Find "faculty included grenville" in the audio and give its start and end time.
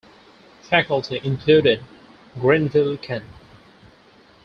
0.63-2.97